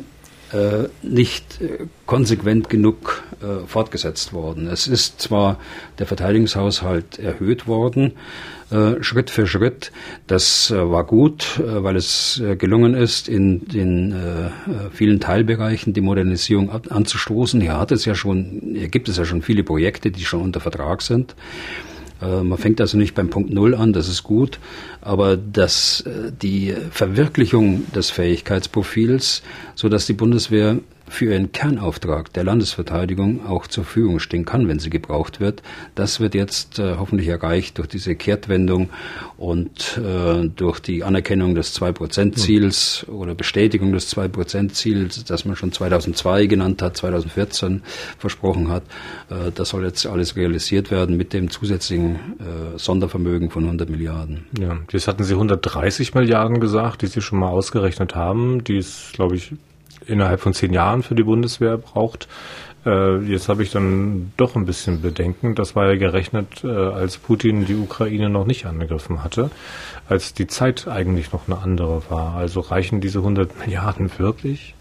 [0.53, 4.67] äh, nicht äh, konsequent genug äh, fortgesetzt worden.
[4.67, 5.57] Es ist zwar
[5.97, 8.11] der Verteidigungshaushalt erhöht worden,
[9.01, 9.91] Schritt für Schritt.
[10.27, 14.15] Das äh, war gut, äh, weil es gelungen ist, in den
[14.91, 17.61] vielen Teilbereichen die Modernisierung anzustoßen.
[17.61, 20.59] Hier hat es ja schon, hier gibt es ja schon viele Projekte, die schon unter
[20.59, 21.35] Vertrag sind.
[22.23, 24.59] Äh, man fängt also nicht beim Punkt Null an, das ist gut,
[25.01, 29.43] aber dass äh, die Verwirklichung des Fähigkeitsprofils,
[29.75, 30.79] so dass die Bundeswehr
[31.13, 35.61] für ihren Kernauftrag der Landesverteidigung auch zur Verfügung stehen kann, wenn sie gebraucht wird.
[35.93, 38.89] Das wird jetzt äh, hoffentlich erreicht durch diese Kehrtwendung
[39.37, 43.15] und äh, durch die Anerkennung des 2-Prozent-Ziels mhm.
[43.15, 47.83] oder Bestätigung des 2-Prozent-Ziels, das man schon 2002 genannt hat, 2014
[48.17, 48.83] versprochen hat.
[49.29, 54.47] Äh, das soll jetzt alles realisiert werden mit dem zusätzlichen äh, Sondervermögen von 100 Milliarden.
[54.59, 58.63] Ja, jetzt hatten Sie 130 Milliarden gesagt, die Sie schon mal ausgerechnet haben.
[58.63, 59.51] Die ist, glaube ich,
[60.07, 62.27] innerhalb von zehn Jahren für die Bundeswehr braucht.
[62.85, 65.55] Äh, jetzt habe ich dann doch ein bisschen Bedenken.
[65.55, 69.51] Das war ja gerechnet, äh, als Putin die Ukraine noch nicht angegriffen hatte,
[70.09, 72.35] als die Zeit eigentlich noch eine andere war.
[72.35, 74.75] Also reichen diese 100 Milliarden wirklich?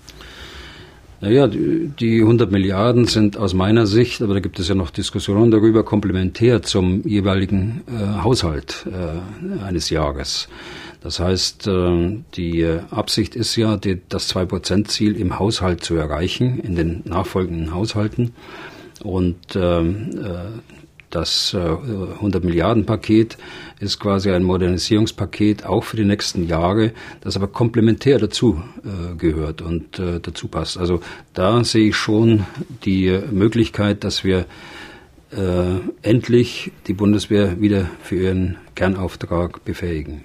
[1.20, 5.52] Naja, die 100 Milliarden sind aus meiner Sicht, aber da gibt es ja noch Diskussionen
[5.52, 10.48] darüber, komplementär zum jeweiligen äh, Haushalt äh, eines Jahres.
[11.02, 17.02] Das heißt, äh, die Absicht ist ja, das 2-Prozent-Ziel im Haushalt zu erreichen, in den
[17.04, 18.32] nachfolgenden Haushalten.
[19.02, 20.60] Und ähm, äh,
[21.10, 23.36] das 100 Milliarden Paket
[23.80, 29.60] ist quasi ein Modernisierungspaket auch für die nächsten Jahre, das aber komplementär dazu äh, gehört
[29.60, 30.78] und dazu passt.
[30.78, 31.02] Also
[31.34, 32.46] da sehe ich schon
[32.86, 34.46] die Möglichkeit, dass wir
[36.02, 40.24] endlich die Bundeswehr wieder für ihren Kernauftrag befähigen.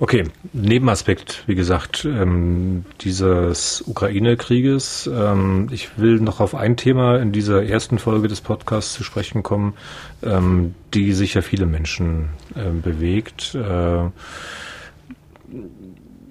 [0.00, 5.10] Okay, Nebenaspekt, wie gesagt, ähm, dieses Ukraine-Krieges.
[5.12, 9.42] Ähm, ich will noch auf ein Thema in dieser ersten Folge des Podcasts zu sprechen
[9.42, 9.74] kommen,
[10.22, 13.56] ähm, die sicher viele Menschen äh, bewegt.
[13.56, 14.10] Äh,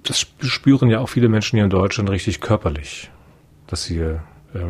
[0.02, 3.10] das spüren ja auch viele Menschen hier in Deutschland richtig körperlich,
[3.66, 4.16] dass sie äh,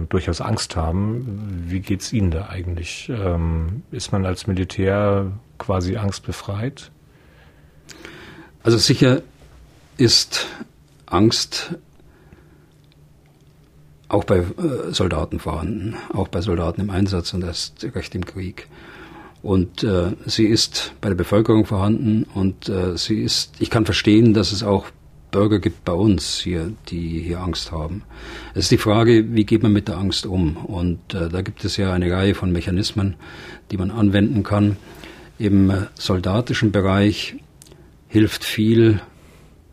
[0.08, 1.66] durchaus Angst haben.
[1.68, 3.08] Wie geht's Ihnen da eigentlich?
[3.14, 6.90] Ähm, ist man als Militär quasi angstbefreit?
[8.68, 9.22] Also sicher
[9.96, 10.46] ist
[11.06, 11.74] Angst
[14.08, 14.44] auch bei äh,
[14.90, 18.68] Soldaten vorhanden, auch bei Soldaten im Einsatz und erst recht im Krieg.
[19.42, 24.34] Und äh, sie ist bei der Bevölkerung vorhanden und äh, sie ist, ich kann verstehen,
[24.34, 24.88] dass es auch
[25.30, 28.02] Bürger gibt bei uns hier, die hier Angst haben.
[28.52, 30.58] Es ist die Frage, wie geht man mit der Angst um?
[30.58, 33.14] Und äh, da gibt es ja eine Reihe von Mechanismen,
[33.70, 34.76] die man anwenden kann.
[35.38, 37.36] Im äh, soldatischen Bereich
[38.08, 39.00] hilft viel,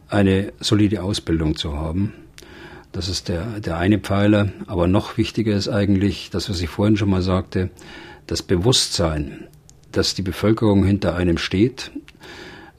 [0.10, 2.14] eine solide Ausbildung zu haben.
[2.92, 4.50] Das ist der, der eine Pfeiler.
[4.68, 7.70] Aber noch wichtiger ist eigentlich, das, was ich vorhin schon mal sagte,
[8.28, 9.48] das Bewusstsein,
[9.92, 11.92] dass die Bevölkerung hinter einem steht,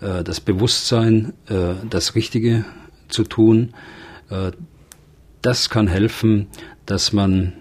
[0.00, 2.64] äh, das Bewusstsein, äh, das Richtige
[3.08, 3.74] zu tun,
[4.30, 4.52] äh,
[5.42, 6.48] das kann helfen,
[6.86, 7.52] dass man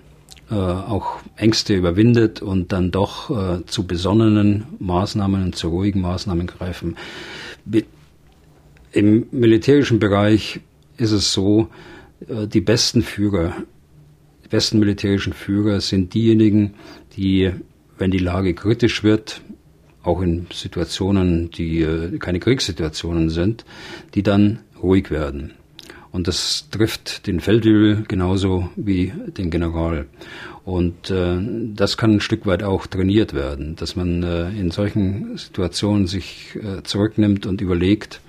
[0.47, 6.97] auch Ängste überwindet und dann doch zu besonnenen Maßnahmen und zu ruhigen Maßnahmen greifen.
[8.91, 10.59] Im militärischen Bereich
[10.97, 11.69] ist es so,
[12.27, 13.55] äh, die besten Führer,
[14.43, 16.75] die besten militärischen Führer sind diejenigen,
[17.17, 17.51] die,
[17.97, 19.41] wenn die Lage kritisch wird,
[20.03, 23.65] auch in Situationen, die äh, keine Kriegssituationen sind,
[24.13, 25.53] die dann ruhig werden.
[26.15, 30.05] Und das trifft den Feldwebel genauso wie den General.
[30.63, 31.37] Und äh,
[31.75, 36.55] das kann ein Stück weit auch trainiert werden, dass man äh, in solchen Situationen sich
[36.55, 38.21] äh, zurücknimmt und überlegt,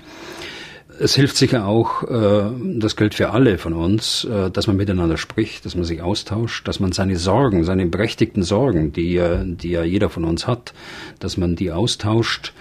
[0.99, 5.17] es hilft sicher auch, äh, das gilt für alle von uns, äh, dass man miteinander
[5.17, 9.85] spricht, dass man sich austauscht, dass man seine Sorgen, seine berechtigten Sorgen, die, die ja
[9.85, 10.75] jeder von uns hat,
[11.21, 12.53] dass man die austauscht,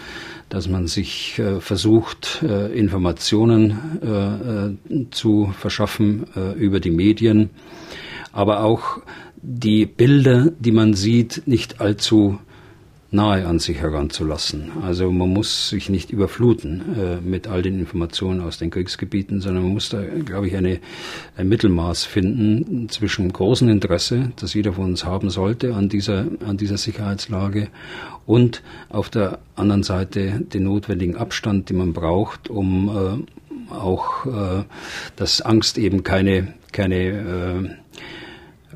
[0.50, 4.78] dass man sich äh, versucht, Informationen
[5.12, 6.26] zu verschaffen
[6.58, 7.50] über die Medien,
[8.32, 9.00] aber auch
[9.42, 12.40] die Bilder, die man sieht, nicht allzu
[13.16, 14.72] nahe an sich heranzulassen.
[14.84, 19.64] Also man muss sich nicht überfluten äh, mit all den Informationen aus den Kriegsgebieten, sondern
[19.64, 20.80] man muss da, glaube ich, eine,
[21.38, 26.58] ein Mittelmaß finden zwischen großem Interesse, das jeder von uns haben sollte an dieser, an
[26.58, 27.70] dieser Sicherheitslage
[28.26, 33.26] und auf der anderen Seite den notwendigen Abstand, den man braucht, um
[33.72, 34.64] äh, auch, äh,
[35.16, 37.70] dass Angst eben keine, keine äh,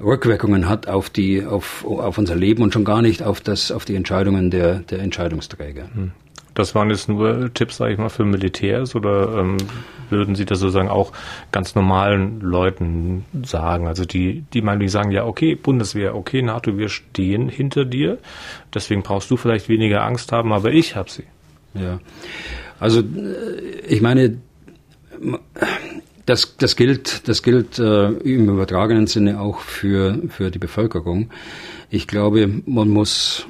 [0.02, 3.86] Rückwirkungen hat auf die, auf, auf unser Leben und schon gar nicht auf das, auf
[3.86, 5.90] die Entscheidungen der, der Entscheidungsträger.
[5.94, 6.12] Hm.
[6.56, 9.58] Das waren jetzt nur Tipps, sage ich mal, für Militärs oder ähm,
[10.10, 11.14] würden Sie das sozusagen auch
[11.52, 13.88] ganz normalen Leuten sagen?
[13.88, 18.18] Also die, die meinen, die sagen, ja, okay, Bundeswehr, okay, NATO, wir stehen hinter dir,
[18.74, 21.24] deswegen brauchst du vielleicht weniger Angst haben, aber ich habe sie.
[21.76, 22.00] Ja,
[22.80, 23.04] also
[23.88, 24.38] ich meine,
[26.30, 31.32] das, das gilt, das gilt äh, im übertragenen Sinne auch für, für die Bevölkerung.
[31.90, 33.48] Ich glaube, man muss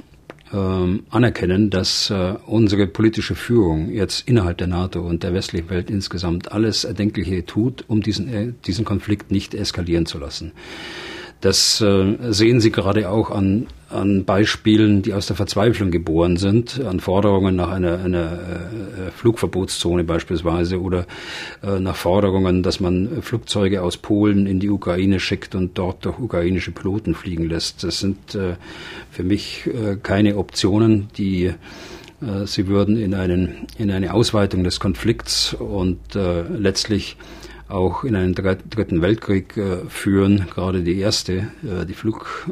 [0.53, 5.89] ähm, anerkennen, dass äh, unsere politische Führung jetzt innerhalb der NATO und der westlichen Welt
[5.89, 10.53] insgesamt alles Erdenkliche tut, um diesen, äh, diesen Konflikt nicht eskalieren zu lassen.
[11.41, 16.79] Das äh, sehen Sie gerade auch an, an Beispielen, die aus der Verzweiflung geboren sind,
[16.81, 21.05] an Forderungen nach einer, einer äh, Flugverbotszone beispielsweise oder
[21.63, 26.19] äh, nach Forderungen, dass man Flugzeuge aus Polen in die Ukraine schickt und dort durch
[26.19, 27.83] ukrainische Piloten fliegen lässt.
[27.83, 28.55] Das sind äh,
[29.11, 31.53] für mich äh, keine Optionen, die äh,
[32.45, 37.17] Sie würden in, einen, in eine Ausweitung des Konflikts und äh, letztlich
[37.69, 42.49] auch in einen dritten Weltkrieg äh, führen, gerade die erste, äh, die Flug.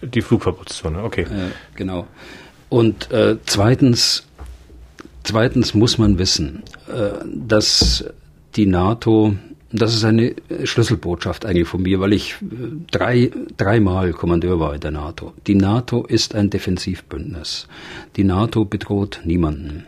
[0.00, 1.22] Äh, die Flugverbotszone, okay.
[1.22, 2.06] Äh, genau.
[2.68, 4.26] Und äh, zweitens,
[5.24, 8.04] zweitens muss man wissen, äh, dass
[8.56, 9.34] die NATO,
[9.72, 10.34] das ist eine
[10.64, 12.36] Schlüsselbotschaft eigentlich von mir, weil ich
[12.90, 15.34] drei, dreimal Kommandeur war in der NATO.
[15.46, 17.68] Die NATO ist ein Defensivbündnis.
[18.16, 19.86] Die NATO bedroht niemanden.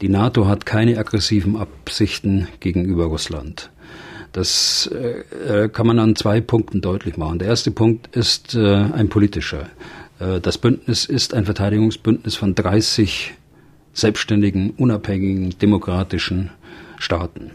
[0.00, 3.70] Die NATO hat keine aggressiven Absichten gegenüber Russland.
[4.32, 7.38] Das äh, äh, kann man an zwei Punkten deutlich machen.
[7.38, 9.68] Der erste Punkt ist äh, ein politischer.
[10.18, 13.34] Äh, das Bündnis ist ein Verteidigungsbündnis von 30
[13.92, 16.50] selbstständigen, unabhängigen, demokratischen
[16.98, 17.52] Staaten.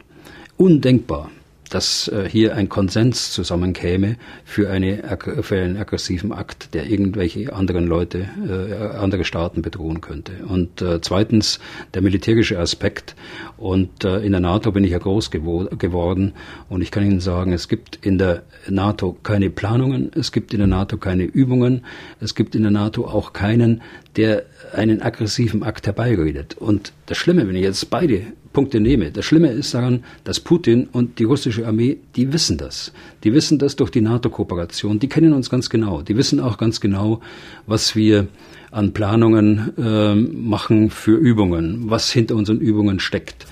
[0.57, 1.29] Undenkbar,
[1.69, 7.87] dass äh, hier ein Konsens zusammenkäme für, eine, für einen aggressiven Akt, der irgendwelche anderen
[7.87, 10.33] Leute, äh, andere Staaten bedrohen könnte.
[10.47, 11.59] Und äh, zweitens
[11.93, 13.15] der militärische Aspekt.
[13.63, 16.33] Und äh, in der NATO bin ich ja groß gewo geworden.
[16.67, 20.59] Und ich kann Ihnen sagen, es gibt in der NATO keine Planungen, es gibt in
[20.59, 21.85] der NATO keine Übungen,
[22.19, 23.81] es gibt in der NATO auch keinen,
[24.17, 24.43] der
[24.73, 26.57] einen aggressiven Akt herbeiredet.
[26.57, 29.11] Und das Schlimme, wenn ich jetzt beide Punkte nehme.
[29.11, 32.91] Das Schlimme ist daran, dass Putin und die russische Armee, die wissen das.
[33.23, 34.99] Die wissen das durch die NATO-Kooperation.
[34.99, 36.01] Die kennen uns ganz genau.
[36.01, 37.21] Die wissen auch ganz genau,
[37.65, 38.27] was wir
[38.73, 43.45] an Planungen äh, machen für Übungen, was hinter unseren Übungen steckt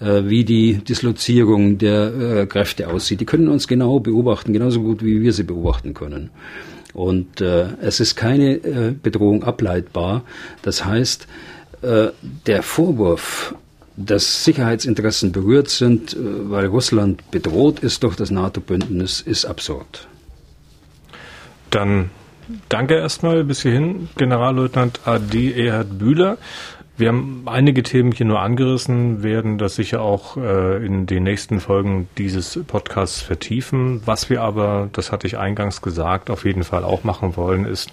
[0.00, 3.20] äh, wie die Dislozierung der äh, Kräfte aussieht.
[3.20, 6.30] Die können uns genau beobachten, genauso gut wie wir sie beobachten können.
[6.92, 10.22] Und äh, es ist keine äh, Bedrohung ableitbar.
[10.62, 11.26] Das heißt,
[11.82, 12.08] äh,
[12.46, 13.54] der Vorwurf,
[13.96, 16.18] dass Sicherheitsinteressen berührt sind, äh,
[16.50, 20.06] weil Russland bedroht ist durch das NATO-Bündnis, ist absurd.
[21.70, 22.10] Dann
[22.68, 26.38] danke erstmal bis hierhin, Generalleutnant AD Erhard Bühler.
[26.96, 31.58] Wir haben einige Themen hier nur angerissen, werden das sicher auch äh, in den nächsten
[31.58, 34.00] Folgen dieses Podcasts vertiefen.
[34.04, 37.92] Was wir aber, das hatte ich eingangs gesagt, auf jeden Fall auch machen wollen, ist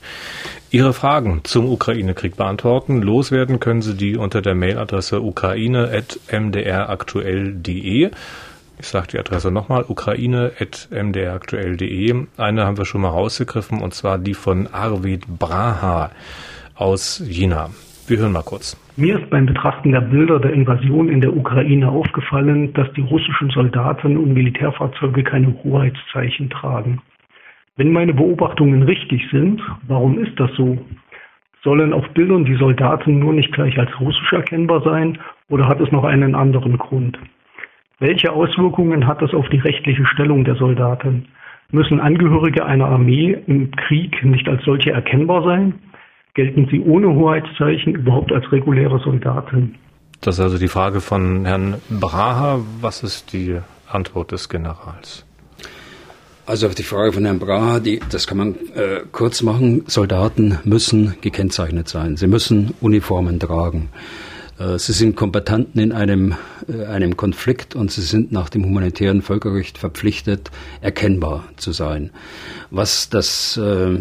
[0.69, 3.01] Ihre Fragen zum Ukraine-Krieg beantworten.
[3.01, 8.11] Loswerden können Sie die unter der Mailadresse ukraine.mdraktuell.de.
[8.81, 12.25] Ich sage die Adresse nochmal, ukraine.mdraktuell.de.
[12.37, 16.09] Eine haben wir schon mal rausgegriffen, und zwar die von Arvid Braha
[16.73, 17.69] aus China.
[18.07, 18.75] Wir hören mal kurz.
[18.97, 23.51] Mir ist beim Betrachten der Bilder der Invasion in der Ukraine aufgefallen, dass die russischen
[23.51, 27.03] Soldaten und Militärfahrzeuge keine Hoheitszeichen tragen.
[27.77, 30.79] Wenn meine Beobachtungen richtig sind, warum ist das so?
[31.63, 35.19] Sollen auf Bildern die Soldaten nur nicht gleich als russisch erkennbar sein
[35.49, 37.19] oder hat es noch einen anderen Grund?
[38.01, 41.27] Welche Auswirkungen hat das auf die rechtliche Stellung der Soldaten?
[41.69, 45.75] Müssen Angehörige einer Armee im Krieg nicht als solche erkennbar sein?
[46.33, 49.75] Gelten sie ohne Hoheitszeichen überhaupt als reguläre Soldaten?
[50.19, 52.61] Das ist also die Frage von Herrn Braha.
[52.81, 55.23] Was ist die Antwort des Generals?
[56.47, 59.83] Also auf die Frage von Herrn Braha, die, das kann man äh, kurz machen.
[59.85, 62.17] Soldaten müssen gekennzeichnet sein.
[62.17, 63.89] Sie müssen Uniformen tragen.
[64.61, 66.35] Äh, sie sind Kombattanten in einem,
[66.67, 70.51] äh, einem Konflikt und sie sind nach dem humanitären Völkerrecht verpflichtet,
[70.81, 72.11] erkennbar zu sein.
[72.69, 73.99] Was das, äh,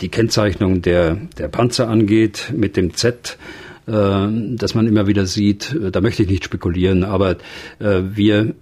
[0.00, 3.38] die Kennzeichnung der, der Panzer angeht, mit dem Z,
[3.86, 7.36] das man immer wieder sieht, da möchte ich nicht spekulieren, aber
[7.78, 8.54] wir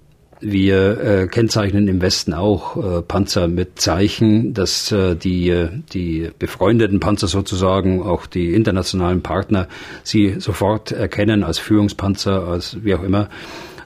[0.43, 6.31] wir äh, kennzeichnen im Westen auch äh, Panzer mit Zeichen, dass äh, die, äh, die
[6.39, 9.69] befreundeten Panzer sozusagen, auch die internationalen Partner,
[10.03, 13.29] sie sofort erkennen als Führungspanzer, als wie auch immer.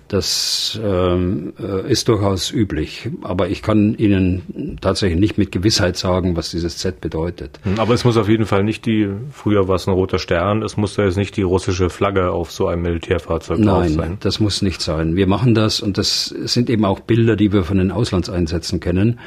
[0.09, 3.11] Das ähm, äh, ist durchaus üblich.
[3.22, 7.59] Aber ich kann Ihnen tatsächlich nicht mit Gewissheit sagen, was dieses Z bedeutet.
[7.64, 10.62] Hm, aber es muss auf jeden Fall nicht die, früher war es ein roter Stern,
[10.62, 13.96] es muss da jetzt nicht die russische Flagge auf so einem Militärfahrzeug Nein, drauf sein.
[13.96, 15.16] Nein, das muss nicht sein.
[15.16, 19.18] Wir machen das und das sind eben auch Bilder, die wir von den Auslandseinsätzen kennen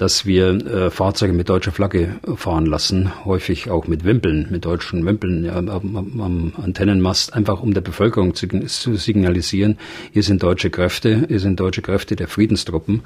[0.00, 5.04] dass wir äh, Fahrzeuge mit deutscher Flagge fahren lassen, häufig auch mit Wimpeln, mit deutschen
[5.04, 9.76] Wimpeln ja, am, am, Antennenmast, einfach um der Bevölkerung zu, zu, signalisieren,
[10.10, 13.02] hier sind deutsche Kräfte, hier sind deutsche Kräfte der Friedenstruppen.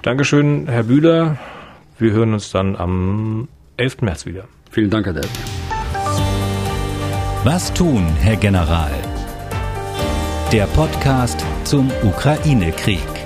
[0.00, 1.36] Dankeschön, Herr Bühler.
[1.98, 4.00] Wir hören uns dann am 11.
[4.00, 4.44] März wieder.
[4.70, 5.28] Vielen Dank, Herr Depp.
[7.44, 8.90] Was tun, Herr General?
[10.50, 13.19] Der Podcast zum Ukraine-Krieg.